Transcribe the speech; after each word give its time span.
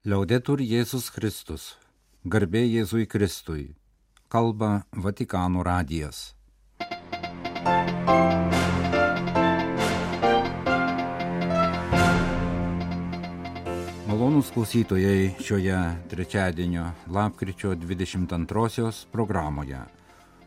Liaudetur 0.00 0.62
Jėzus 0.64 1.10
Kristus. 1.12 1.64
Garbė 2.24 2.62
Jėzui 2.64 3.04
Kristui. 3.04 3.74
Kalba 4.32 4.86
Vatikano 4.96 5.60
radijas. 5.60 6.32
Malonūs 14.08 14.48
klausytojai 14.56 15.36
šioje 15.36 15.84
trečiadienio 16.08 16.88
lapkričio 17.12 17.76
22 17.76 19.04
programoje. 19.12 19.84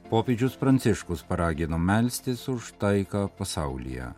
Popiežius 0.09 0.57
Pranciškus 0.57 1.21
paragino 1.29 1.77
melstis 1.77 2.49
už 2.49 2.73
taiką 2.81 3.27
pasaulyje. 3.37 4.15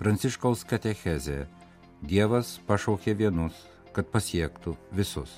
Pranciškaus 0.00 0.64
katechezė. 0.64 1.42
Dievas 2.00 2.56
pašaukė 2.64 3.12
vienus, 3.18 3.66
kad 3.98 4.06
pasiektų 4.14 4.76
visus. 4.94 5.32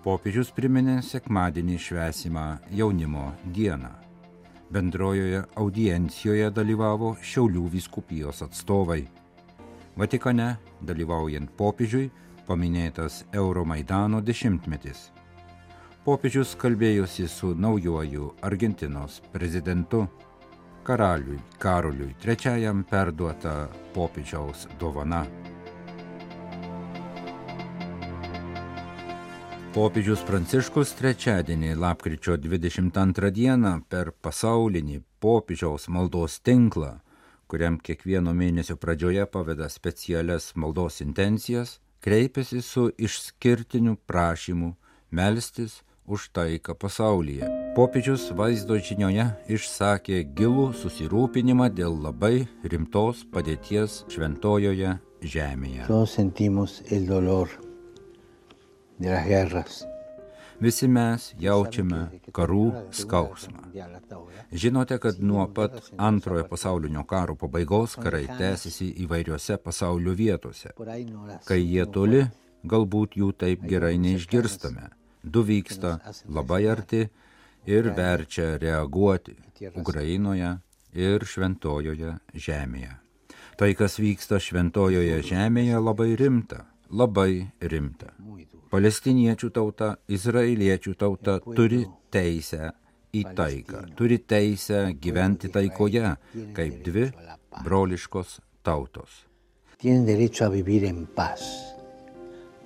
Popiežius 0.00 0.48
priminė 0.56 1.02
sekmadienį 1.04 1.76
švesimą 1.76 2.44
jaunimo 2.72 3.34
dieną. 3.52 3.90
Bendrojoje 4.72 5.42
audiencijoje 5.60 6.46
dalyvavo 6.56 7.16
Šiaulių 7.20 7.66
vyskupijos 7.74 8.40
atstovai. 8.46 9.02
Vatikane, 10.00 10.54
dalyvaujant 10.80 11.52
popiežiui, 11.58 12.08
paminėtas 12.46 13.24
Euromaidano 13.34 14.22
dešimtmetis. 14.24 15.10
Popiežius 16.06 16.54
kalbėjosi 16.56 17.28
su 17.28 17.52
naujoju 17.52 18.30
Argentinos 18.46 19.20
prezidentu 19.34 20.06
karaliui 20.86 21.42
Karoliui 21.58 22.16
III 22.24 22.72
perduota 22.88 23.68
popiežiaus 23.92 24.64
dovana. 24.80 25.26
Popiežius 29.70 30.24
Pranciškus 30.26 30.96
trečiadienį, 30.98 31.76
lapkričio 31.78 32.34
22 32.42 33.28
dieną 33.30 33.76
per 33.86 34.08
pasaulinį 34.10 34.96
popiežiaus 35.22 35.86
maldos 35.86 36.40
tinklą, 36.42 36.96
kuriam 37.46 37.76
kiekvieno 37.78 38.34
mėnesio 38.34 38.74
pradžioje 38.74 39.28
paveda 39.30 39.68
specialias 39.70 40.50
maldos 40.58 40.98
intencijas, 41.06 41.76
kreipėsi 42.02 42.64
su 42.66 42.88
išskirtiniu 42.98 43.94
prašymu 44.10 44.72
melstis 45.14 45.84
už 46.10 46.32
taiką 46.34 46.74
pasaulyje. 46.74 47.46
Popiežius 47.78 48.26
vaizdo 48.34 48.74
žinioje 48.74 49.30
išsakė 49.54 50.24
gilų 50.34 50.72
susirūpinimą 50.82 51.70
dėl 51.70 51.94
labai 52.10 52.48
rimtos 52.66 53.22
padėties 53.30 54.02
šventojoje 54.10 54.98
žemėje. 55.22 55.86
Visi 60.60 60.86
mes 60.92 61.30
jaučiame 61.40 62.00
karų 62.36 62.64
skausmą. 62.92 63.70
Žinote, 64.52 64.98
kad 65.00 65.22
nuo 65.24 65.46
pat 65.56 65.78
antrojo 65.96 66.44
pasaulinio 66.50 67.06
karo 67.08 67.36
pabaigos 67.40 67.96
karai 67.96 68.26
tęsiasi 68.28 68.90
įvairiose 69.06 69.56
pasaulio 69.64 70.12
vietose. 70.18 70.74
Kai 71.48 71.60
jie 71.62 71.86
toli, 71.88 72.26
galbūt 72.68 73.16
jų 73.16 73.32
taip 73.40 73.64
gerai 73.64 73.96
neišgirstame. 74.04 74.90
Du 75.24 75.44
vyksta 75.48 75.96
labai 76.28 76.66
arti 76.68 77.06
ir 77.64 77.92
verčia 77.96 78.58
reaguoti 78.60 79.36
Ukrainoje 79.80 80.58
ir 80.92 81.24
šventojoje 81.24 82.18
žemėje. 82.34 82.98
Tai, 83.56 83.68
kas 83.76 83.98
vyksta 84.00 84.38
šventojoje 84.40 85.22
žemėje, 85.24 85.80
labai 85.80 86.14
rimta, 86.16 86.64
labai 86.90 87.46
rimta. 87.60 88.12
Palestiniečių 88.70 89.50
tauta, 89.54 89.94
izraeliečių 90.06 90.94
tauta 90.98 91.38
turi 91.42 91.82
teisę 92.12 92.70
į 93.14 93.24
taiką, 93.34 93.82
turi 93.98 94.20
teisę 94.22 94.84
gyventi 95.02 95.50
taikoje, 95.50 96.14
kaip 96.54 96.78
dvi 96.86 97.08
broliškos 97.64 98.38
tautos. 98.62 99.26
Tienen 99.80 100.06
derecho 100.06 100.44
a 100.44 100.52
vivir 100.52 100.84
en 100.84 101.06
paz, 101.06 101.42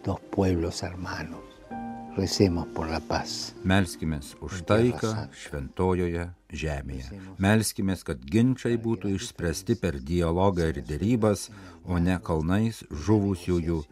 dos 0.05 0.21
pueblos 0.31 0.83
hermanos. 0.83 1.55
Melskimės 2.15 4.29
už 4.39 4.61
taiką 4.69 5.09
šventojoje 5.35 6.29
žemėje. 6.55 7.17
Melskimės, 7.43 8.05
kad 8.07 8.23
ginčiai 8.23 8.79
būtų 8.79 9.11
išspręsti 9.17 9.75
per 9.83 9.99
dialogą 9.99 10.69
ir 10.71 10.79
dėrybas, 10.87 11.51
o 11.83 11.99
ne 11.99 12.15
kalnais 12.23 12.87
žuvusiųjų 12.87 13.83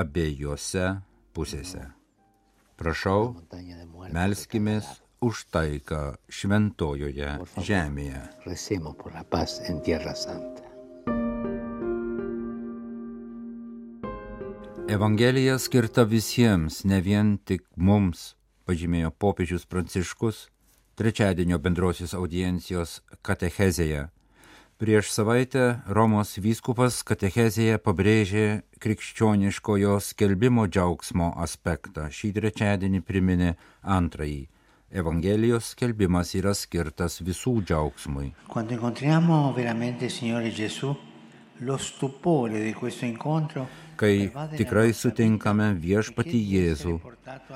abiejose 0.00 0.86
pusėse. 1.36 1.84
Prašau, 2.80 3.34
melskimės 4.16 4.88
už 5.20 5.44
taiką 5.52 6.16
šventojoje 6.32 7.34
žemėje. 7.60 8.22
Evangelija 14.90 15.58
skirta 15.62 16.02
visiems, 16.08 16.80
ne 16.84 16.98
vien 17.04 17.36
tik 17.46 17.62
mums, 17.76 18.32
pažymėjo 18.66 19.12
popiežius 19.22 19.68
Pranciškus 19.70 20.48
trečiadienio 20.98 21.56
bendrosios 21.62 22.12
audiencijos 22.16 22.98
katechezėje. 23.24 24.08
Prieš 24.80 25.10
savaitę 25.12 25.62
Romos 25.92 26.30
vyskupas 26.40 27.02
katechezėje 27.04 27.76
pabrėžė 27.84 28.44
krikščioniškojo 28.80 29.98
skelbimo 30.00 30.62
džiaugsmo 30.72 31.26
aspektą. 31.44 32.06
Šį 32.08 32.30
trečiadienį 32.38 33.00
priminė 33.04 33.50
antrąjį. 33.84 34.38
Evangelijos 35.02 35.74
skelbimas 35.74 36.32
yra 36.38 36.54
skirtas 36.56 37.20
visų 37.20 37.52
džiaugsmui. 37.60 38.30
Kai 44.00 44.14
tikrai 44.54 44.86
sutinkame 44.96 45.66
viešpati 45.82 46.40
Jėzų, 46.54 46.94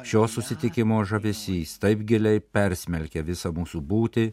šio 0.04 0.26
susitikimo 0.28 1.00
žavesys 1.08 1.72
taip 1.80 2.04
giliai 2.04 2.44
persmelkia 2.44 3.24
visą 3.24 3.54
mūsų 3.56 3.80
būtį, 3.80 4.26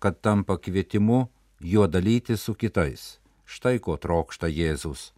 kad 0.00 0.22
tampa 0.24 0.56
kvietimu 0.56 1.20
juo 1.60 1.86
dalyti 1.86 2.36
su 2.36 2.54
kitais. 2.54 3.20
Štai 3.44 3.78
ko 3.78 3.96
trokšta 3.96 4.46
Jėzus 4.46 5.10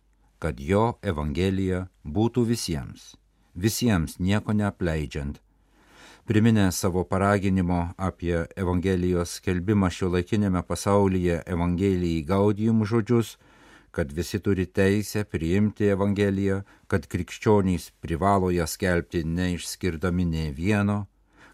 kad 0.42 0.58
jo 0.58 0.96
evangelija 1.06 1.84
būtų 2.02 2.42
visiems, 2.48 3.12
visiems 3.54 4.18
nieko 4.18 4.54
neapleidžiant. 4.58 5.38
Priminę 6.26 6.64
savo 6.74 7.02
paraginimo 7.06 7.92
apie 8.08 8.34
Evangelijos 8.58 9.36
skelbimą 9.38 9.90
šio 9.90 10.10
laikinėme 10.14 10.62
pasaulyje 10.66 11.40
Evangelijai 11.54 12.24
gaudijum 12.26 12.82
žodžius, 12.86 13.36
kad 13.94 14.10
visi 14.18 14.38
turi 14.42 14.66
teisę 14.66 15.24
priimti 15.24 15.90
Evangeliją, 15.94 16.62
kad 16.90 17.06
krikščionys 17.06 17.90
privalo 18.02 18.50
ją 18.54 18.66
skelbti 18.66 19.22
neišskirdami 19.22 20.26
nei 20.34 20.50
vieno, 20.58 21.04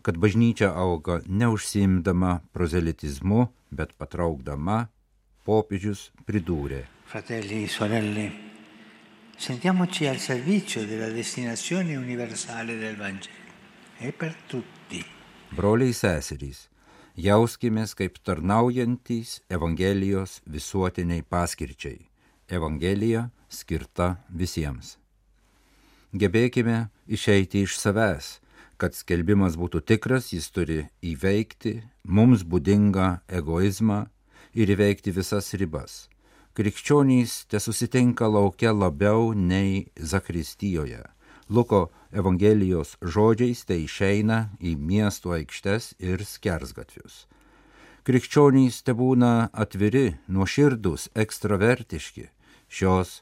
kad 0.02 0.16
bažnyčia 0.16 0.72
auga 0.72 1.20
neužsimdama 1.26 2.38
prozelitizmu, 2.52 3.48
bet 3.70 3.94
patraukdama, 3.98 4.88
popiežius 5.44 6.08
pridūrė. 6.28 6.84
Fratelli, 7.08 7.66
sorelle, 7.68 8.26
sentiamoci 9.36 10.06
al 10.06 10.18
servizio 10.18 10.84
della 10.84 11.08
destinazione 11.08 11.96
universale 11.96 12.76
del 12.76 12.96
Vangelo. 12.96 13.46
È 13.98 14.12
per 14.12 14.34
tutti. 14.46 15.02
Broliai 15.50 15.94
seserys, 15.96 16.68
jauskimės 17.16 17.96
kaip 17.98 18.20
tarnaujantys 18.22 19.40
Evangelijos 19.48 20.42
visuotiniai 20.46 21.24
paskirčiai. 21.24 22.04
Evangelija 22.48 23.28
skirta 23.48 24.18
visiems. 24.28 24.96
Gebėkime 26.12 26.88
išeiti 27.08 27.64
iš 27.66 27.76
savęs, 27.80 28.38
kad 28.78 28.94
skelbimas 28.94 29.58
būtų 29.58 29.82
tikras, 29.82 30.32
jis 30.32 30.50
turi 30.54 30.84
įveikti 31.02 31.80
mums 32.06 32.46
būdingą 32.46 33.18
egoizmą 33.40 34.06
ir 34.54 34.70
įveikti 34.74 35.12
visas 35.14 35.50
ribas 35.58 36.06
krikščionys 36.58 37.44
te 37.46 37.60
susitinka 37.62 38.26
laukia 38.26 38.72
labiau 38.74 39.30
nei 39.30 39.84
Zakristijoje. 39.94 41.04
Luko 41.48 41.92
Evangelijos 42.10 42.96
žodžiais 42.98 43.60
tai 43.68 43.84
išeina 43.84 44.38
į 44.58 44.72
miesto 44.74 45.30
aikštes 45.36 45.92
ir 46.02 46.24
skersgatvius. 46.26 47.28
Krikščionys 48.02 48.80
te 48.82 48.96
būna 48.98 49.52
atviri, 49.54 50.18
nuoširdus, 50.26 51.12
ekstravertiški. 51.14 52.26
Šios 52.66 53.20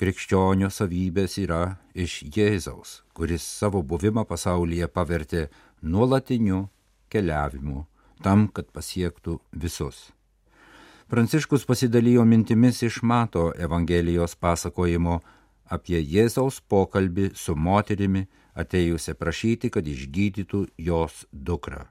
krikščionio 0.00 0.68
savybės 0.72 1.38
yra 1.40 1.76
iš 1.94 2.20
Jėzaus, 2.36 3.00
kuris 3.16 3.44
savo 3.44 3.82
buvimą 3.82 4.26
pasaulyje 4.28 4.88
pavertė 4.92 5.46
nuolatiniu 5.82 6.66
keliavimu 7.12 7.86
tam, 8.22 8.46
kad 8.48 8.68
pasiektų 8.72 9.38
visus. 9.52 10.10
Pranciškus 11.08 11.64
pasidalijo 11.68 12.24
mintimis 12.26 12.82
iš 12.82 13.02
Mato 13.02 13.52
Evangelijos 13.56 14.34
pasakojimo 14.34 15.20
apie 15.70 16.00
Jėzaus 16.00 16.58
pokalbį 16.60 17.30
su 17.34 17.54
moterimi 17.54 18.26
atėjusią 18.58 19.14
prašyti, 19.14 19.70
kad 19.70 19.86
išgydytų 19.86 20.64
jos 20.88 21.24
dukrą. 21.32 21.86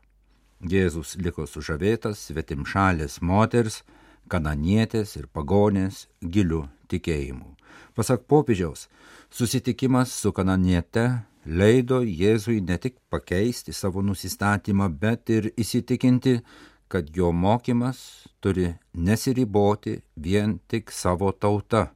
Jėzus 0.66 1.16
liko 1.22 1.46
sužavėtas 1.48 2.28
svetimšalės 2.30 3.22
moters, 3.22 3.84
kananietės 4.28 5.16
ir 5.20 5.28
pagonės 5.28 6.08
gilių 6.22 6.66
tikėjimų. 6.96 7.52
Pasak 7.96 8.26
popiežiaus, 8.28 8.88
susitikimas 9.32 10.12
su 10.12 10.34
kananiete 10.36 11.06
leido 11.46 12.02
Jėzui 12.02 12.62
ne 12.66 12.78
tik 12.82 12.98
pakeisti 13.10 13.74
savo 13.74 14.02
nusistatymą, 14.02 14.90
bet 14.90 15.30
ir 15.30 15.52
įsitikinti, 15.56 16.40
kad 16.88 17.10
jo 17.16 17.32
mokymas 17.32 18.28
turi 18.42 18.74
nesiriboti 18.94 20.00
vien 20.16 20.60
tik 20.68 20.92
savo 20.92 21.32
tauta, 21.32 21.92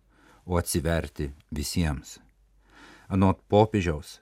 o 0.49 0.57
atsiverti 0.57 1.29
visiems. 1.53 2.17
Anot 3.09 3.41
popiežiaus, 3.49 4.19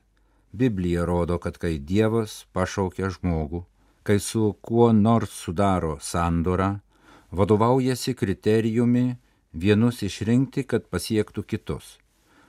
Biblija 0.51 1.05
rodo, 1.05 1.37
kad 1.39 1.57
kai 1.59 1.77
Dievas 1.79 2.45
pašaukia 2.55 3.11
žmogų, 3.15 3.63
kai 4.03 4.19
su 4.23 4.55
kuo 4.63 4.91
nors 4.95 5.31
sudaro 5.31 5.97
sandorą, 6.01 6.79
vadovaujasi 7.31 8.15
kriterijumi 8.15 9.17
vienus 9.53 10.01
išrinkti, 10.03 10.63
kad 10.63 10.87
pasiektų 10.91 11.43
kitus. 11.43 11.97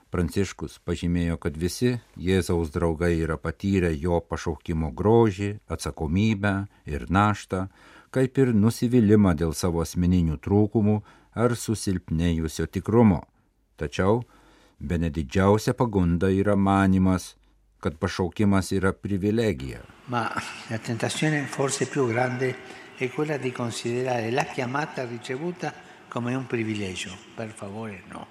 Pranciškus 0.09 0.79
pažymėjo, 0.89 1.37
kad 1.37 1.57
visi 1.61 1.99
Jėzaus 2.17 2.71
draugai 2.73 3.19
yra 3.21 3.37
patyrę 3.37 3.91
jo 3.93 4.23
pašaukimo 4.25 4.89
grožį, 4.97 5.59
atsakomybę 5.69 6.55
ir 6.89 7.05
naštą, 7.13 7.67
kaip 8.11 8.39
ir 8.41 8.55
nusivylimą 8.57 9.35
dėl 9.37 9.53
savo 9.53 9.83
asmeninių 9.85 10.39
trūkumų 10.41 11.03
ar 11.37 11.55
susilpnėjusio 11.57 12.67
tikrumo. 12.73 13.27
Tačiau 13.77 14.23
be 14.81 14.97
nedidžiausia 14.97 15.75
pagunda 15.77 16.33
yra 16.33 16.57
manimas, 16.57 17.35
kad 17.85 17.99
pašaukimas 18.01 18.73
yra 18.73 18.95
privilegija. 18.97 19.83
Ma 20.09 20.25
la 20.71 20.79
tentazione 20.79 21.45
forse 21.45 21.87
più 21.87 22.09
grande 22.09 22.57
è 22.97 23.11
quella 23.11 23.37
di 23.37 23.53
considerare 23.53 24.31
la 24.31 24.45
chiamata 24.45 25.05
ricevuta 25.05 25.73
come 26.09 26.35
un 26.35 26.47
privilegio. 26.47 27.11
Per 27.35 27.49
favore 27.49 28.03
no. 28.09 28.27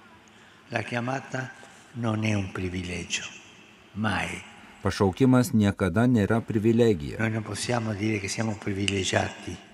La 0.70 0.82
chiamata 0.82 1.52
non 1.94 2.24
è 2.24 2.34
un 2.34 2.52
privilegio. 2.52 3.24
Mai. 3.94 4.44
Pašaukimas 4.82 5.52
niekada 5.58 6.06
nėra 6.06 6.38
privilegija. 6.46 7.18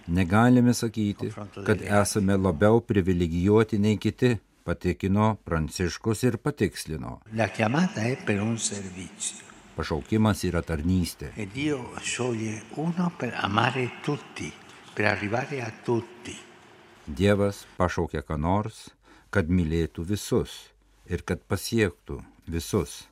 Negalime 0.07 0.73
sakyti, 0.73 1.29
kad 1.65 1.81
esame 1.81 2.37
labiau 2.37 2.81
privilegijuoti 2.81 3.79
nei 3.79 3.97
kiti, 3.97 4.39
patikino 4.63 5.37
Pranciškus 5.43 6.23
ir 6.23 6.37
patikslino. 6.37 7.19
La 7.35 7.49
chiamata 7.49 8.01
è 8.01 8.17
per 8.23 8.41
un 8.41 8.57
servizio. 8.57 9.51
Pašaukimas 9.75 10.43
yra 10.45 10.61
tarnystė. 10.61 11.31
E 11.35 11.47
Dio 11.49 11.79
scioglie 11.99 12.61
uno 12.77 13.11
per 13.17 13.33
amare 13.41 13.99
tutti, 14.03 14.51
per 14.93 15.05
arrivare 15.05 15.61
a 15.63 15.71
tutti. 15.83 16.35
Dievas 17.07 17.65
pašaukia 17.77 18.21
ką 18.23 18.37
nors, 18.39 18.93
kad 19.27 19.49
mylėtų 19.51 20.05
visus 20.07 20.51
ir 21.03 21.23
kad 21.27 21.41
pasiektų 21.51 22.21
visus. 22.47 23.09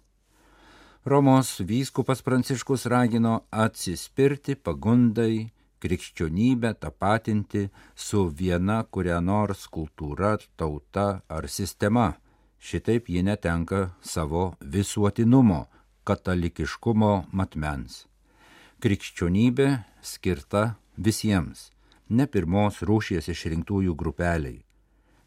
Romos 1.03 1.57
vyskupas 1.59 2.21
Pranciškus 2.23 2.85
ragino 2.85 3.41
atsispirti 3.51 4.55
pagundai 4.55 5.49
krikščionybę 5.81 6.71
tapatinti 6.79 7.65
su 7.95 8.27
viena 8.29 8.83
kuria 8.85 9.19
nors 9.19 9.65
kultūra, 9.67 10.37
tauta 10.55 11.23
ar 11.27 11.49
sistema. 11.49 12.13
Šitaip 12.61 13.09
ji 13.09 13.25
netenka 13.25 13.89
savo 14.05 14.53
visuotinumo, 14.61 15.65
katalikiškumo 16.05 17.13
matmens. 17.33 18.05
Krikščionybė 18.79 19.67
skirta 20.05 20.75
visiems, 20.97 21.71
ne 22.11 22.27
pirmos 22.27 22.81
rūšies 22.85 23.29
išrinktųjų 23.31 23.95
grupeliai. 23.95 24.59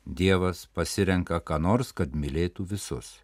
Dievas 0.05 0.67
pasirenka 0.77 1.41
ką 1.41 1.59
nors, 1.67 1.93
kad 1.97 2.13
mylėtų 2.13 2.67
visus. 2.69 3.21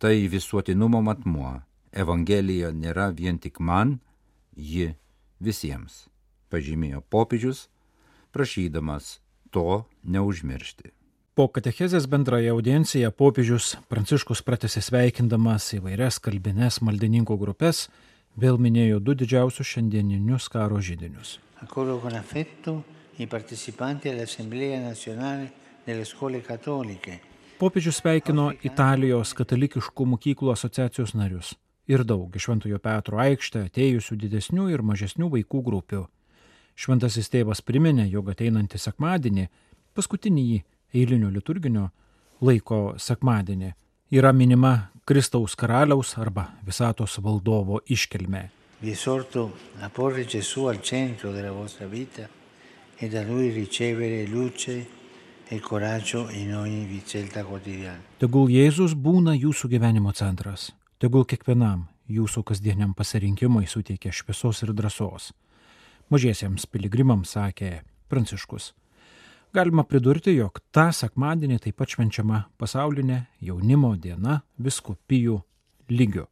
Tai 0.00 0.14
visuotinumo 0.32 1.02
matmuo. 1.04 1.60
Evangelija 1.92 2.72
nėra 2.72 3.10
vien 3.12 3.36
tik 3.38 3.60
man, 3.60 3.98
ji 4.56 4.94
visiems, 5.44 6.06
pažymėjo 6.48 7.02
popiežius, 7.12 7.66
prašydamas 8.32 9.18
to 9.52 9.84
neužmiršti. 10.02 10.94
Po 11.36 11.46
katechezės 11.48 12.08
bendrąją 12.12 12.56
audienciją 12.56 13.12
popiežius 13.16 13.76
Pranciškus 13.92 14.42
pratęsė 14.44 14.82
sveikindamas 14.84 15.70
įvairias 15.78 16.18
kalbines 16.20 16.80
maldininkų 16.84 17.36
grupės, 17.40 17.86
vėl 18.36 18.58
minėjo 18.60 19.00
du 19.00 19.14
didžiausius 19.16 19.68
šiandieninius 19.76 20.48
karo 20.52 20.80
žydinius. 20.80 21.38
Accolgo 21.62 22.00
con 22.02 22.16
affetto 22.18 22.80
i 23.16 23.26
partecipanti 23.26 24.08
all'Assemblea 24.08 24.80
nazionale 24.80 25.52
delle 25.84 26.04
scuole 26.04 26.40
cattoliche. 26.40 27.20
Popiežius 27.58 28.00
sveikino 28.00 28.48
Italijos 28.66 29.34
katalikiškų 29.38 30.06
mokyklų 30.14 30.50
asociacijos 30.54 31.12
narius 31.14 31.52
ir 31.86 32.04
daug 32.06 32.34
iš 32.34 32.46
Šventojo 32.46 32.78
Petro 32.82 33.20
aikštę 33.22 33.66
atėjusių 33.68 34.16
didesnių 34.24 34.68
ir 34.72 34.82
mažesnių 34.86 35.28
vaikų 35.36 35.62
grupių. 35.68 36.02
Šventasis 36.74 37.28
tėvas 37.30 37.60
priminė, 37.62 38.08
jog 38.08 38.32
ateinantį 38.32 38.80
sekmadienį, 38.80 39.48
paskutinį 39.94 40.62
eilinio 40.94 41.30
liturginio 41.30 41.90
laiko 42.40 42.94
sekmadienį, 42.98 43.72
yra 44.10 44.32
minima 44.32 44.90
Kristaus 45.04 45.54
karaliaus 45.58 46.16
arba 46.18 46.48
visatos 46.66 47.18
valdovo 47.22 47.82
iškilmė. 47.86 48.48
Vi 48.82 48.94
esorto 48.96 49.50
a 49.82 49.90
porre 49.90 50.24
Gesù 50.26 50.66
al 50.66 50.80
centro 50.82 51.30
della 51.30 51.52
vostra 51.54 51.86
vita 51.86 52.26
e 53.02 53.08
da 53.08 53.22
lui 53.24 53.50
ricevere 53.50 54.26
luce 54.26 54.86
e 55.48 55.58
coraggio 55.60 56.30
in 56.30 56.54
ogni 56.54 57.02
scelta 57.04 57.42
quotidiana. 57.42 57.98
Tegul 58.22 58.46
Jėzus 58.46 58.94
būna 58.94 59.34
jūsų 59.34 59.72
gyvenimo 59.72 60.12
centras. 60.14 60.68
Tegul 61.02 61.26
kiekvienam 61.26 61.88
jūsų 62.06 62.44
kasdieniam 62.46 62.92
pasirinkimui 62.94 63.66
suteikia 63.66 64.12
šviesos 64.14 64.62
ir 64.62 64.70
drąsos. 64.78 65.32
Mažiesiems 66.14 66.68
piligrimams 66.70 67.34
sakė 67.34 67.80
Pranciškus. 68.06 68.70
Galima 69.52 69.82
pridurti, 69.82 70.36
jog 70.38 70.62
tą 70.70 70.92
sekmadienį 70.94 71.58
taip 71.66 71.80
pat 71.82 71.90
švenčiama 71.90 72.44
pasaulinė 72.54 73.24
jaunimo 73.42 73.96
diena 73.98 74.44
viskupijų 74.62 75.40
lygių. 75.90 76.28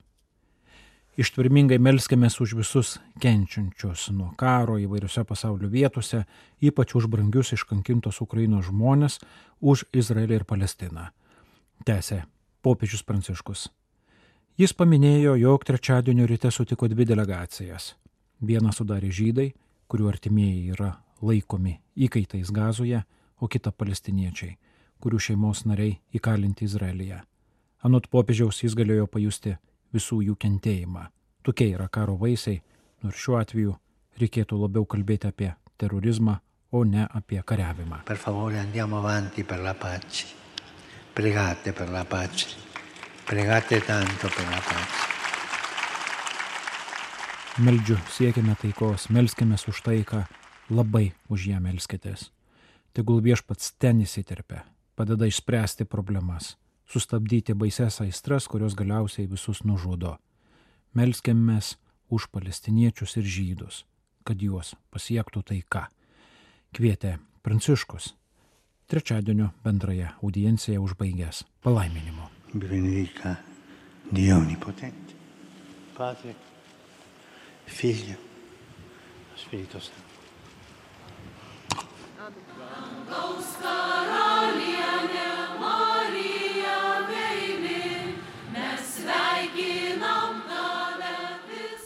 Ištvermingai 1.18 1.80
melskėmės 1.82 2.36
už 2.38 2.52
visus 2.54 2.92
kenčiančius 3.18 4.06
nuo 4.14 4.28
karo 4.38 4.76
įvairiose 4.78 5.24
pasaulio 5.26 5.66
vietose, 5.72 6.22
ypač 6.62 6.94
už 6.94 7.08
brangius 7.10 7.50
iškankintos 7.56 8.20
Ukrainos 8.22 8.68
žmonės, 8.68 9.18
už 9.60 9.88
Izraelį 9.90 10.38
ir 10.38 10.44
Palestiną. 10.46 11.08
Tęsė 11.82 12.22
popiežius 12.62 13.02
Pranciškus. 13.02 13.66
Jis 14.60 14.74
paminėjo, 14.76 15.34
jog 15.40 15.64
trečiadienio 15.66 16.28
ryte 16.30 16.50
sutiko 16.54 16.86
dvi 16.88 17.08
delegacijas. 17.08 17.94
Vieną 18.40 18.70
sudarė 18.76 19.10
žydai, 19.10 19.48
kurių 19.90 20.10
artimieji 20.12 20.74
yra 20.76 20.92
laikomi 21.24 21.80
įkaitais 21.96 22.52
gazoje, 22.54 23.02
o 23.40 23.48
kitą 23.48 23.72
palestiniečiai, 23.72 24.58
kurių 25.00 25.18
šeimos 25.18 25.64
nariai 25.66 25.98
įkalinti 26.14 26.68
Izraelyje. 26.68 27.22
Anot 27.82 28.06
popiežiaus 28.12 28.60
jis 28.62 28.76
galėjo 28.76 29.08
pajusti 29.08 29.56
visų 29.94 30.20
jų 30.28 30.36
kentėjimą. 30.40 31.06
Tokie 31.42 31.70
yra 31.74 31.88
karo 31.88 32.16
vaisiai, 32.20 32.60
nors 33.02 33.16
šiuo 33.16 33.38
atveju 33.40 33.76
reikėtų 34.20 34.58
labiau 34.60 34.86
kalbėti 34.86 35.30
apie 35.30 35.52
terorizmą, 35.80 36.38
o 36.72 36.84
ne 36.84 37.06
apie 37.10 37.40
kariavimą. 37.42 38.04
Per 38.06 38.18
favore 38.20 38.60
andiamo 38.60 38.98
avanti 39.00 39.44
per 39.44 39.62
la 39.64 39.74
pace. 39.74 40.26
Pregate 41.14 41.72
per 41.72 41.90
la 41.90 42.04
pace. 42.04 42.56
Pregate 43.26 43.80
tanto 43.80 44.28
per 44.28 44.46
la 44.50 44.60
pace. 44.60 45.08
Meldžiu, 47.60 47.98
siekime 48.08 48.54
taikos, 48.56 49.08
melskimės 49.10 49.66
už 49.68 49.82
taiką, 49.84 50.22
labai 50.70 51.10
už 51.28 51.50
ją 51.50 51.58
melskitės. 51.60 52.30
Tegul 52.94 53.20
viešpats 53.22 53.74
ten 53.78 54.00
įsiterpia, 54.00 54.62
padeda 54.96 55.26
išspręsti 55.28 55.84
problemas, 55.84 56.54
sustabdyti 56.90 57.54
baises 57.54 58.00
aistras, 58.02 58.48
kurios 58.50 58.74
galiausiai 58.74 59.28
visus 59.30 59.62
nužudo. 59.64 60.16
Melskimės 60.94 61.76
už 62.10 62.26
palestiniečius 62.34 63.16
ir 63.20 63.26
žydus, 63.36 63.84
kad 64.26 64.42
juos 64.42 64.74
pasiektų 64.90 65.44
taika. 65.52 65.86
Kvietė 66.74 67.18
Pranciškus. 67.42 68.14
Trečiadienio 68.90 69.52
bendrąją 69.64 70.08
audienciją 70.22 70.82
užbaigęs 70.82 71.44
palaiminimu. 71.62 72.26
Benedica 72.54 73.36
Dio 74.12 74.36
Onnipotente, 74.36 75.14
Padre, 75.96 76.34
Figlio, 77.66 78.16
Spirito 79.36 79.80
Santo. 79.80 80.10
Dangaus 82.58 83.99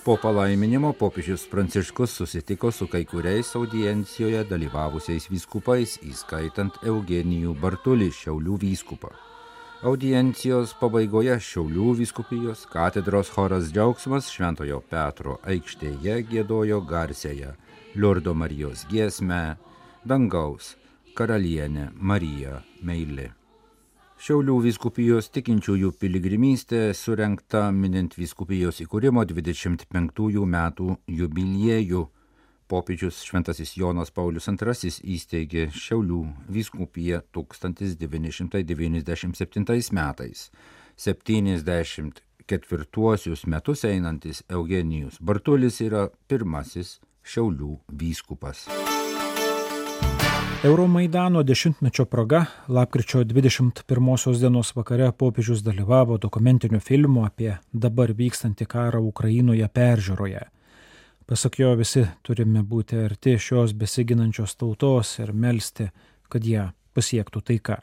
Po 0.04 0.18
palaiminimo 0.20 0.92
popiežius 0.92 1.46
Pranciškus 1.48 2.12
susitiko 2.12 2.70
su 2.70 2.86
kai 2.86 3.04
kuriais 3.08 3.54
audiencijoje 3.56 4.42
dalyvavusiais 4.44 5.30
vyskupais, 5.32 5.94
įskaitant 6.04 6.76
Eugenijų 6.84 7.54
Bartulį, 7.56 8.10
Šiaulių 8.12 8.58
vyskupą. 8.66 9.14
Audiencijos 9.88 10.74
pabaigoje 10.76 11.38
Šiaulių 11.40 11.94
vyskupijos 12.02 12.66
katedros 12.68 13.30
choras 13.32 13.70
džiaugsmas 13.72 14.28
Šventojo 14.28 14.82
Petro 14.92 15.38
aikštėje 15.40 16.18
gėdojo 16.28 16.82
garsėje 16.84 17.54
Liurdo 17.96 18.34
Marijos 18.36 18.84
giesmę 18.92 19.56
Dangaus 20.04 20.74
karalienė 21.16 21.88
Marija 21.96 22.60
Meilė. 22.82 23.30
Šiaulių 24.24 24.54
vyskupijos 24.64 25.26
tikinčiųjų 25.36 25.90
piligrimystė 26.00 26.96
surenkta 26.96 27.66
minint 27.76 28.14
vyskupijos 28.16 28.80
įkūrimo 28.80 29.20
25 29.28 29.84
metų 30.48 30.96
jubiliejų. 31.12 32.08
Popiežius 32.72 33.20
Šventasis 33.20 33.76
Jonas 33.76 34.08
Paulius 34.16 34.48
II 34.48 34.56
įsteigė 35.12 35.68
Šiaulių 35.76 36.48
vyskupiją 36.56 37.20
1997 37.36 39.92
metais. 39.92 40.48
74 40.96 43.44
metus 43.44 43.84
einantis 43.84 44.40
Eugenijus 44.48 45.20
Bartulis 45.20 45.84
yra 45.84 46.08
pirmasis 46.32 46.96
Šiaulių 47.20 47.76
vyskupas. 47.92 48.72
Euromaidano 50.64 51.42
dešimtmečio 51.42 52.04
proga 52.04 52.44
lapkričio 52.68 53.24
21 53.24 54.40
dienos 54.40 54.76
vakare 54.76 55.12
popiežius 55.12 55.62
dalyvavo 55.62 56.16
dokumentinio 56.18 56.80
filmo 56.80 57.24
apie 57.26 57.58
dabar 57.72 58.12
vykstantį 58.12 58.66
karą 58.66 59.02
Ukrainoje 59.04 59.68
peržiūroje. 59.68 60.40
Pasak 61.26 61.58
jo, 61.58 61.74
visi 61.76 62.06
turime 62.22 62.62
būti 62.62 62.96
arti 63.04 63.36
šios 63.38 63.76
besiginančios 63.76 64.56
tautos 64.56 65.18
ir 65.18 65.34
melstį, 65.36 65.90
kad 66.32 66.48
ją 66.48 66.70
pasiektų 66.96 67.44
taika. 67.44 67.78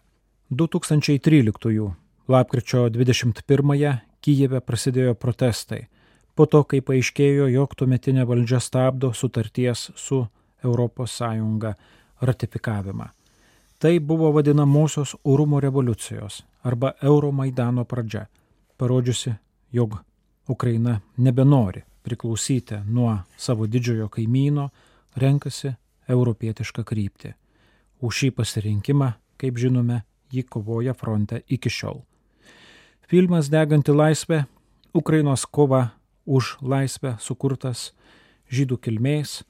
2013 0.49 1.93
lapkričio 2.27 2.87
21-ąją 2.89 3.95
Kyjeve 4.25 4.59
prasidėjo 4.61 5.13
protestai, 5.13 5.85
po 6.33 6.49
to, 6.49 6.63
kai 6.63 6.81
paaiškėjo, 6.81 7.45
jog 7.53 7.77
tuometinė 7.77 8.25
valdžia 8.25 8.59
stabdo 8.59 9.13
sutarties 9.13 9.91
su 9.95 10.25
ES 10.65 11.21
ratifikavimą. 12.21 13.05
Tai 13.81 13.99
buvo 13.99 14.31
vadinamosios 14.31 15.15
Urumo 15.23 15.59
revoliucijos 15.59 16.43
arba 16.63 16.93
Euromaidano 17.01 17.85
pradžia, 17.85 18.25
parodžiusi, 18.77 19.33
jog 19.71 19.97
Ukraina 20.47 20.99
nebenori 21.17 21.81
priklausyti 22.03 22.75
nuo 22.85 23.17
savo 23.37 23.67
didžiojo 23.67 24.09
kaimyno, 24.09 24.69
renkasi 25.15 25.73
europietišką 26.09 26.83
kryptį. 26.83 27.33
Už 28.01 28.17
šį 28.17 28.29
pasirinkimą, 28.37 29.11
kaip 29.37 29.57
žinome, 29.57 30.01
ji 30.31 30.43
kovoja 30.43 30.93
fronte 30.93 31.41
iki 31.47 31.69
šiol. 31.69 32.01
Filmas 33.07 33.49
Deganti 33.49 33.91
laisvė- 33.91 34.45
Ukrainos 35.01 35.45
kova 35.45 35.89
už 36.25 36.57
laisvę 36.61 37.17
sukurtas 37.19 37.91
žydų 38.51 38.77
kilmės 38.77 39.43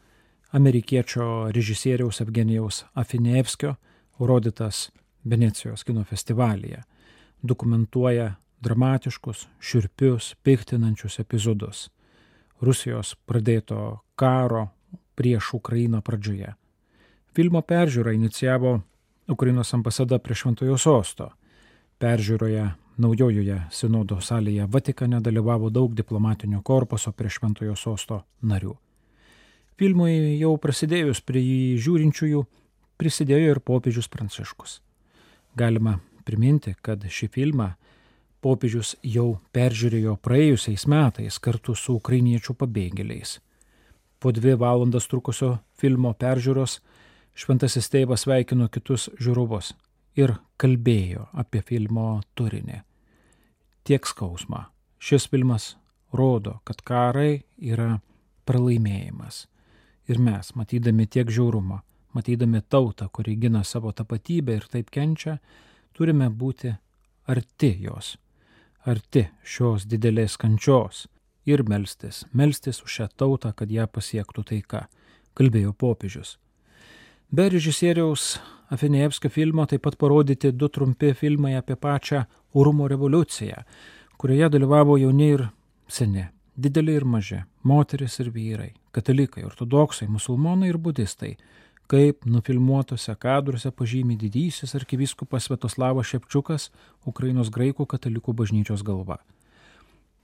amerikiečio 0.52 1.52
režisieriaus 1.52 2.22
Evgenijaus 2.22 2.86
Afinevskio, 2.94 3.76
rodytas 4.20 4.92
Venecijos 5.24 5.84
kino 5.84 6.04
festivalyje. 6.04 6.84
Dokumentuoja 7.42 8.34
dramatiškus, 8.62 9.48
širpius, 9.60 10.36
piktinančius 10.44 11.20
epizodus 11.20 11.90
Rusijos 12.62 13.16
pradėto 13.26 14.04
karo 14.16 14.68
prieš 15.16 15.54
Ukrainą 15.58 16.02
pradžioje. 16.02 16.54
Filmo 17.34 17.62
peržiūrą 17.62 18.14
inicijavo 18.14 18.82
Ukrainos 19.28 19.74
ambasada 19.74 20.20
prie 20.20 20.36
Šventojo 20.36 20.78
sosto. 20.78 21.32
Peržiūroje 21.98 22.68
naujojoje 23.02 23.58
sinodo 23.72 24.20
salėje 24.22 24.68
Vatikane 24.70 25.22
dalyvavo 25.22 25.70
daug 25.70 25.96
diplomatinio 25.98 26.62
korpuso 26.62 27.12
prie 27.12 27.30
Šventojo 27.30 27.76
sosto 27.76 28.24
narių. 28.42 28.76
Filmui 29.80 30.38
jau 30.40 30.56
prasidėjus 30.62 31.22
prie 31.26 31.42
jį 31.42 31.78
žiūrinčiųjų 31.82 32.42
prisidėjo 33.02 33.56
ir 33.56 33.62
popiežius 33.66 34.10
Pranciškus. 34.12 34.80
Galima 35.58 35.98
priminti, 36.26 36.76
kad 36.82 37.04
šį 37.04 37.30
filmą 37.34 37.72
popiežius 38.42 38.96
jau 39.06 39.40
peržiūrėjo 39.56 40.18
praėjusiais 40.26 40.88
metais 40.90 41.40
kartu 41.42 41.76
su 41.78 41.98
ukrainiečių 42.00 42.56
pabėgėliais. 42.58 43.40
Po 44.22 44.32
dvi 44.34 44.54
valandas 44.58 45.10
trukusio 45.10 45.56
filmo 45.82 46.14
peržiūros 46.14 46.80
šventasis 47.34 47.90
tėvas 47.90 48.26
sveikino 48.26 48.70
kitus 48.70 49.10
žiūrovus 49.18 49.74
ir 50.20 50.36
kalbėjo 50.62 51.28
apie 51.34 51.64
filmo 51.66 52.22
turinį. 52.38 52.82
Tiek 53.88 54.06
skausmą. 54.06 54.68
Šis 55.02 55.26
filmas 55.32 55.72
rodo, 56.14 56.60
kad 56.68 56.84
karai 56.86 57.42
yra 57.58 57.96
pralaimėjimas. 58.46 59.48
Ir 60.12 60.20
mes, 60.20 60.50
matydami 60.60 61.06
tiek 61.08 61.30
žiaurumo, 61.32 61.80
matydami 62.18 62.60
tautą, 62.68 63.08
kuri 63.16 63.38
gina 63.40 63.64
savo 63.64 63.94
tapatybę 63.96 64.58
ir 64.60 64.66
taip 64.68 64.90
kenčia, 64.92 65.38
turime 65.96 66.28
būti 66.28 66.74
arti 67.32 67.70
jos, 67.86 68.18
arti 68.84 69.30
šios 69.44 69.86
didelės 69.88 70.36
kančios 70.42 71.06
ir 71.48 71.64
melstis, 71.64 72.26
melstis 72.34 72.82
už 72.84 72.98
šią 72.98 73.08
tautą, 73.24 73.54
kad 73.56 73.72
ją 73.72 73.88
pasiektų 73.88 74.44
taika, 74.52 74.88
kalbėjo 75.38 75.72
popiežius. 75.74 76.36
Be 77.32 77.48
režisieriaus 77.50 78.36
Afinėjevskio 78.72 79.28
filmo 79.32 79.66
taip 79.68 79.82
pat 79.84 79.98
parodyti 80.00 80.52
du 80.56 80.70
trumpi 80.72 81.12
filmai 81.16 81.58
apie 81.60 81.76
pačią 81.76 82.26
Urumo 82.56 82.88
revoliuciją, 82.88 83.64
kurioje 84.20 84.48
dalyvavo 84.52 84.96
jauni 85.00 85.28
ir 85.36 85.48
seni 85.88 86.28
dideli 86.56 86.96
ir 86.96 87.06
maži, 87.06 87.42
moteris 87.64 88.20
ir 88.20 88.32
vyrai, 88.32 88.72
katalikai, 88.92 89.44
ortodoksai, 89.48 90.08
musulmonai 90.12 90.70
ir 90.72 90.78
budistai, 90.78 91.36
kaip 91.92 92.26
nufilmuotose 92.26 93.16
kadruose 93.20 93.72
pažymi 93.72 94.16
didysis 94.20 94.76
arkivyskupas 94.80 95.50
Svetoslavas 95.50 96.08
Šepčiukas, 96.08 96.70
Ukrainos 97.08 97.52
graikų 97.52 97.88
katalikų 97.94 98.36
bažnyčios 98.44 98.84
galva. 98.88 99.18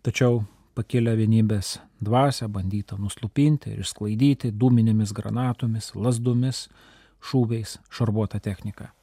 Tačiau 0.06 0.46
pakėlę 0.78 1.18
vienybės 1.20 1.78
dvasę 2.00 2.48
bandyta 2.48 2.96
nuslupinti 3.02 3.74
ir 3.74 3.82
išsklaidyti 3.84 4.54
dūminėmis 4.56 5.12
granatomis, 5.18 5.92
lasdomis, 5.96 6.68
šūviais, 7.20 7.80
šarbuota 7.92 8.40
technika. 8.40 8.94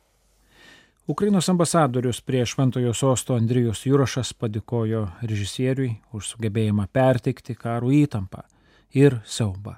Ukrainos 1.11 1.51
ambasadorius 1.53 2.23
prie 2.25 2.47
Šventojo 2.49 2.95
sosto 2.97 3.37
Andrijus 3.37 3.85
Jurašas 3.85 4.33
padėkojo 4.41 5.05
režisieriui 5.21 5.99
už 6.17 6.33
sugebėjimą 6.33 6.89
perteikti 6.97 7.59
karų 7.61 7.93
įtampą 7.99 8.47
ir 8.95 9.19
siaubą. 9.27 9.77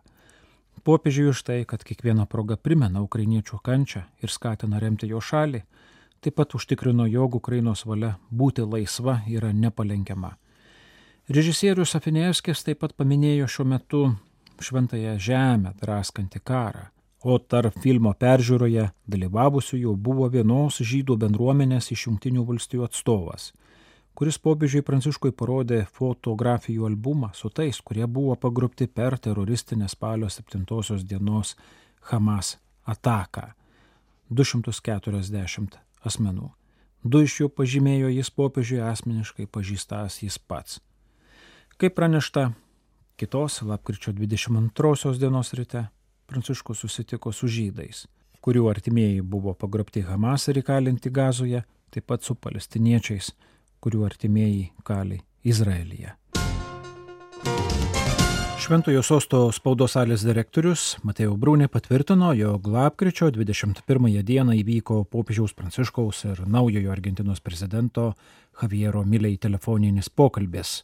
Popiežiui 0.86 1.32
už 1.32 1.42
tai, 1.42 1.64
kad 1.66 1.82
kiekviena 1.82 2.28
proga 2.30 2.54
primena 2.56 3.02
ukrainiečių 3.02 3.58
kančią 3.58 4.04
ir 4.22 4.30
skatina 4.30 4.78
remti 4.78 5.08
jo 5.10 5.18
šalį, 5.18 5.64
taip 6.22 6.36
pat 6.38 6.54
užtikrino, 6.54 7.08
jog 7.10 7.34
Ukrainos 7.40 7.82
valia 7.86 8.14
būti 8.30 8.62
laisva 8.62 9.22
yra 9.26 9.50
nepalenkiama. 9.52 10.36
Režisierius 11.26 11.96
Afinėskis 11.98 12.62
taip 12.62 12.84
pat 12.84 12.94
paminėjo 12.94 13.48
šiuo 13.50 13.66
metu 13.72 14.02
šventąją 14.62 15.16
žemę 15.18 15.74
draskantį 15.80 16.44
karą 16.46 16.86
o 17.26 17.38
tarp 17.42 17.74
filmo 17.82 18.12
peržiūroje 18.14 18.90
dalyvavusiųjų 19.10 19.94
buvo 20.08 20.28
vienos 20.30 20.78
žydų 20.78 21.16
bendruomenės 21.24 21.90
iš 21.94 22.06
Junktinių 22.06 22.44
valstijų 22.46 22.86
atstovas, 22.86 23.50
kuris 24.16 24.38
popiežiui 24.40 24.80
Pranciškui 24.80 25.34
parodė 25.36 25.82
fotografijų 25.92 26.86
albumą 26.88 27.28
su 27.36 27.50
tais, 27.52 27.82
kurie 27.84 28.06
buvo 28.08 28.36
pagrupti 28.40 28.86
per 28.88 29.18
teroristinę 29.20 29.88
spalio 29.92 30.28
7 30.32 31.04
dienos 31.04 31.56
Hamas 32.00 32.56
ataką- 32.86 33.52
240 34.30 35.78
asmenų. 36.04 36.50
Du 37.04 37.20
iš 37.20 37.40
jų 37.40 37.48
pažymėjo 37.48 38.08
jis 38.08 38.30
popiežiui 38.30 38.80
asmeniškai 38.80 39.46
pažįstas 39.46 40.22
jis 40.22 40.38
pats. 40.38 40.80
Kaip 41.78 41.94
pranešta, 41.94 42.54
kitos 43.16 43.62
lapkričio 43.62 44.12
22 44.12 45.18
dienos 45.18 45.52
ryte 45.52 45.88
Pranciškus 46.26 46.78
susitiko 46.78 47.32
su 47.32 47.46
žydais, 47.46 48.06
kurių 48.40 48.70
artimieji 48.70 49.22
buvo 49.22 49.54
pagrobti 49.54 50.00
Hamas 50.02 50.48
ir 50.48 50.62
įkalinti 50.62 51.10
Gazoje, 51.10 51.62
taip 51.90 52.06
pat 52.06 52.22
su 52.22 52.34
palestiniečiais, 52.34 53.32
kurių 53.86 54.02
artimieji 54.02 54.72
kali 54.82 55.20
Izraelyje. 55.46 56.16
Šventojo 58.66 58.98
sosto 59.06 59.44
spaudos 59.54 59.92
salės 59.94 60.24
direktorius 60.26 60.96
Matėjo 61.06 61.36
Brūnė 61.38 61.68
patvirtino, 61.70 62.32
jog 62.34 62.66
lapkričio 62.66 63.28
21 63.30 64.24
dieną 64.26 64.56
įvyko 64.58 65.04
popiežiaus 65.12 65.54
Pranciškaus 65.54 66.24
ir 66.26 66.40
naujojo 66.50 66.90
Argentinos 66.90 67.38
prezidento 67.38 68.08
Javiero 68.58 69.04
Miliai 69.06 69.38
telefoninis 69.38 70.10
pokalbis. 70.10 70.80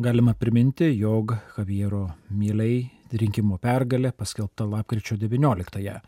Galima 0.00 0.32
priminti, 0.32 0.88
jog 0.96 1.36
Javiero 1.58 2.06
Milei 2.30 2.86
rinkimo 3.12 3.60
pergalė 3.60 4.14
paskelbta 4.16 4.64
lapkričio 4.64 5.18
19-ąją. 5.20 5.98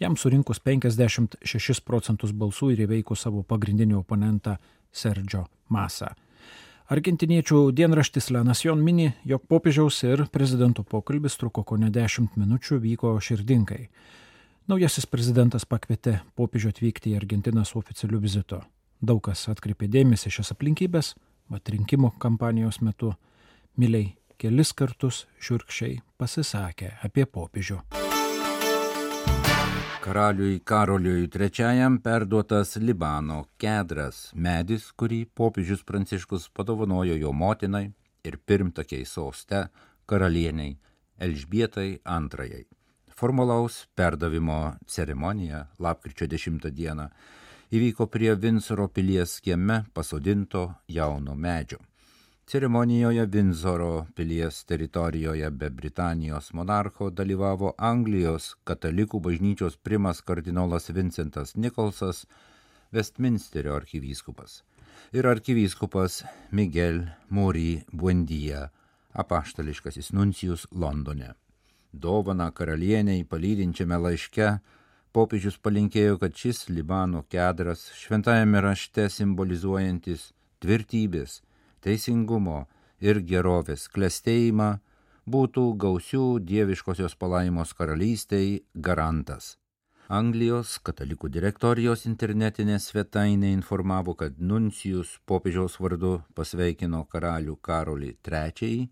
Jam 0.00 0.16
surinkus 0.16 0.62
56 0.64 1.84
procentus 1.84 2.32
balsų 2.32 2.72
ir 2.72 2.86
įveikus 2.86 3.28
savo 3.28 3.44
pagrindinį 3.44 4.00
oponentą 4.00 4.56
Sergio 4.96 5.44
Masą. 5.68 6.14
Argentiniečių 6.86 7.72
dienraštis 7.74 8.30
La 8.30 8.44
Nacion 8.46 8.82
mini, 8.82 9.10
jog 9.26 9.42
popiežiaus 9.50 9.98
ir 10.06 10.22
prezidento 10.30 10.84
pokalbis 10.86 11.34
truko 11.36 11.64
ko 11.66 11.78
ne 11.82 11.90
10 11.90 12.38
minučių, 12.38 12.78
vyko 12.84 13.16
širdingai. 13.18 13.88
Naujasis 14.70 15.06
prezidentas 15.10 15.66
pakvietė 15.66 16.20
popiežių 16.38 16.70
atvykti 16.70 17.12
į 17.12 17.18
Argentiną 17.18 17.66
su 17.66 17.80
oficialiu 17.82 18.22
vizitu. 18.22 18.62
Daug 19.02 19.20
kas 19.26 19.44
atkreipė 19.50 19.90
dėmesį 19.90 20.32
šias 20.38 20.54
aplinkybės, 20.54 21.12
mat 21.50 21.74
rinkimų 21.74 22.14
kampanijos 22.22 22.80
metu 22.82 23.12
Miliai 23.76 24.14
kelis 24.40 24.72
kartus 24.72 25.24
šiurkščiai 25.42 26.00
pasisakė 26.16 26.96
apie 27.04 27.26
popiežių. 27.26 28.05
Karaliui 30.06 30.60
Karoliui 30.60 31.28
III 31.34 31.98
perduotas 31.98 32.76
Libano 32.76 33.40
kedras, 33.58 34.30
medis, 34.38 34.84
kurį 34.94 35.24
popiežius 35.34 35.82
Pranciškus 35.82 36.44
padovanojo 36.54 37.16
jo 37.18 37.32
motinai 37.34 37.88
ir 38.22 38.36
pirmtakiai 38.38 39.02
soste 39.02 39.64
karalieniai 40.06 40.76
Elžbietai 41.18 41.88
II. 42.06 42.62
Formalaus 43.18 43.80
perdavimo 43.98 44.76
ceremonija 44.86 45.66
lapkričio 45.80 46.30
10 46.30 46.70
dieną 46.70 47.08
įvyko 47.74 48.06
prie 48.06 48.38
Vinsoro 48.38 48.86
pilies 48.86 49.40
kieme 49.40 49.82
pasodinto 49.92 50.68
jauno 50.86 51.34
medžio. 51.34 51.82
Ceremonijoje 52.46 53.26
Vinzoro 53.26 54.06
pilies 54.14 54.64
teritorijoje 54.64 55.50
be 55.50 55.70
Britanijos 55.70 56.52
monarcho 56.54 57.08
dalyvavo 57.10 57.72
Anglijos 57.78 58.52
katalikų 58.62 59.18
bažnyčios 59.20 59.74
primas 59.82 60.20
kardinolas 60.22 60.86
Vincentas 60.94 61.56
Nikolsas, 61.56 62.20
Westminsterio 62.94 63.74
arkivyskupas 63.74 64.60
ir 65.12 65.26
arkivyskupas 65.26 66.20
Miguel 66.52 67.00
Muri 67.30 67.82
Buendia, 67.92 68.68
apaštališkasis 69.12 70.12
nuncijus 70.12 70.68
Londone. 70.70 71.32
Dovana 71.92 72.52
karalieniai 72.54 73.24
palydinčiame 73.24 73.98
laiške 73.98 74.52
popiežius 75.10 75.58
palinkėjo, 75.58 76.22
kad 76.22 76.38
šis 76.38 76.68
Libano 76.68 77.24
kedras 77.26 77.88
šventajame 78.04 78.62
rašte 78.62 79.10
simbolizuojantis 79.10 80.30
tvirtybės, 80.62 81.40
teisingumo 81.86 82.64
ir 83.00 83.22
gerovės 83.22 83.86
klestėjimą 83.94 84.72
būtų 85.26 85.68
gausių 85.82 86.24
dieviškosios 86.48 87.14
palaimos 87.18 87.74
karalystiai 87.78 88.60
garantas. 88.88 89.56
Anglijos 90.06 90.76
katalikų 90.86 91.32
direktorijos 91.34 92.04
internetinė 92.06 92.76
svetainė 92.78 93.50
informavo, 93.50 94.14
kad 94.14 94.36
Nuncijus 94.38 95.16
popiežiaus 95.26 95.80
vardu 95.82 96.20
pasveikino 96.38 97.02
karalių 97.10 97.56
Karolį 97.58 98.12
III 98.22 98.84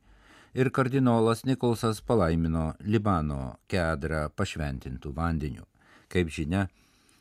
ir 0.59 0.71
kardinolas 0.75 1.45
Nikolsas 1.47 2.01
palaimino 2.03 2.73
Libano 2.83 3.61
kedrą 3.71 4.27
pašventintų 4.35 5.15
vandeniu. 5.15 5.69
Kaip 6.11 6.35
žinia, 6.35 6.67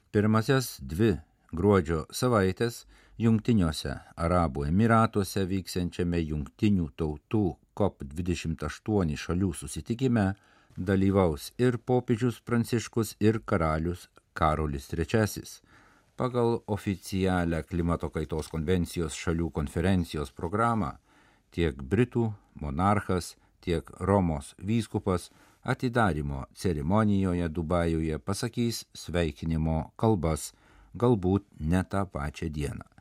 pirmasias 0.10 0.80
dvi 0.82 1.14
gruodžio 1.54 2.04
savaitės 2.10 2.84
Jungtiniuose 3.22 3.94
Arabų 4.18 4.66
Emiratuose 4.72 5.44
vyksiančiame 5.46 6.18
Jungtinių 6.24 6.88
tautų 6.98 7.44
COP28 7.78 9.20
šalių 9.22 9.52
susitikime 9.54 10.26
dalyvaus 10.78 11.52
ir 11.62 11.78
popiežius 11.78 12.40
Pranciškus, 12.42 13.14
ir 13.22 13.40
karalius 13.46 14.08
Karolis 14.34 14.90
III. 14.90 15.46
Pagal 16.18 16.60
oficialią 16.68 17.62
klimato 17.70 18.10
kaitos 18.10 18.50
konvencijos 18.50 19.14
šalių 19.18 19.52
konferencijos 19.54 20.34
programą 20.34 20.96
tiek 21.54 21.78
Britų 21.78 22.32
monarchas, 22.62 23.36
tiek 23.62 23.90
Romos 24.00 24.56
vyskupas 24.58 25.30
atidarimo 25.64 26.46
ceremonijoje 26.54 27.48
Dubajuje 27.50 28.20
pasakys 28.20 28.86
sveikinimo 28.94 29.94
kalbas, 29.96 30.52
galbūt 30.96 31.48
ne 31.60 31.84
tą 31.90 32.06
pačią 32.06 32.50
dieną 32.50 32.94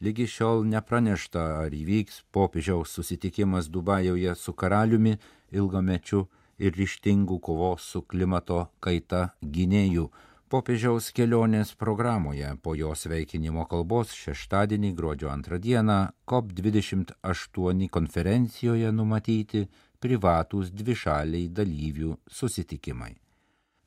lygi 0.00 0.28
šiol 0.30 0.62
nepranešta, 0.70 1.44
ar 1.64 1.74
įvyks 1.74 2.22
popiežiaus 2.34 2.94
susitikimas 2.94 3.68
Dubajoje 3.70 4.34
su 4.38 4.54
karaliumi 4.54 5.16
ilgamečiu 5.50 6.26
ir 6.58 6.74
ryštingų 6.78 7.38
kovos 7.42 7.86
su 7.92 8.02
klimato 8.02 8.66
kaita 8.80 9.28
gynėjų. 9.42 10.08
Popiežiaus 10.48 11.10
kelionės 11.12 11.74
programoje 11.76 12.54
po 12.64 12.72
jo 12.78 12.94
sveikinimo 12.96 13.66
kalbos 13.68 14.14
šeštadienį 14.16 14.94
gruodžio 14.96 15.28
antrą 15.28 15.58
dieną 15.60 15.98
COP28 16.30 17.88
konferencijoje 17.92 18.92
numatyti 18.92 19.66
privatūs 20.00 20.72
dvišaliai 20.72 21.50
dalyvių 21.52 22.16
susitikimai. 22.32 23.16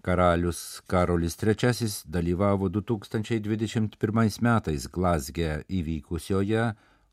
Karalius 0.02 0.82
Karolis 0.88 1.36
III 1.44 1.88
dalyvavo 2.10 2.70
2021 2.70 4.42
metais 4.42 4.88
Glasge 4.88 5.64
įvykusioje 5.70 6.64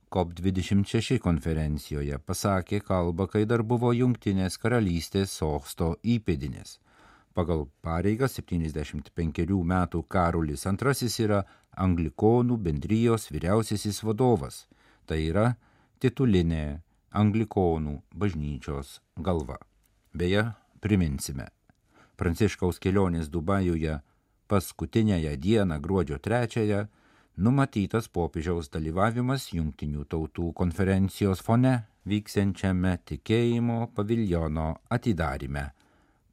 COP26 0.09 1.19
konferencijoje, 1.21 2.17
pasakė 2.25 2.81
kalbą, 2.81 3.27
kai 3.29 3.45
dar 3.45 3.61
buvo 3.63 3.93
Jungtinės 3.93 4.57
karalystės 4.63 5.35
sosto 5.37 5.91
įpėdinės. 6.01 6.79
Pagal 7.37 7.67
pareigą 7.85 8.25
75 8.25 9.45
metų 9.75 10.03
Karolis 10.09 10.65
II 10.65 11.13
yra 11.27 11.43
Anglikonų 11.77 12.57
bendrijos 12.57 13.29
vyriausiasis 13.29 14.01
vadovas, 14.03 14.65
tai 15.05 15.27
yra 15.29 15.53
titulinė 16.01 16.81
Anglikonų 17.13 18.01
bažnyčios 18.17 19.03
galva. 19.21 19.61
Beje, 20.17 20.49
priminsime, 20.81 21.51
Pranciškaus 22.19 22.81
kelionės 22.83 23.29
Dubajuje 23.31 24.01
paskutinėje 24.51 25.37
dieną 25.39 25.79
gruodžio 25.85 26.19
trečiąją 26.19 26.87
numatytas 27.39 28.09
popiežiaus 28.11 28.71
dalyvavimas 28.75 29.53
Junktinių 29.55 30.07
tautų 30.11 30.51
konferencijos 30.59 31.45
fone 31.47 31.75
vyksiančiame 32.11 32.97
tikėjimo 33.07 33.79
paviljono 33.95 34.71
atidarime. 34.91 35.69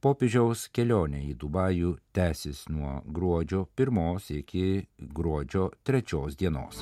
Popiežiaus 0.02 0.68
kelionė 0.74 1.22
į 1.32 1.36
Dubajų 1.42 1.96
tęsis 2.14 2.66
nuo 2.70 3.00
gruodžio 3.06 3.66
pirmos 3.78 4.32
iki 4.34 4.88
gruodžio 4.98 5.70
trečios 5.84 6.38
dienos. 6.38 6.82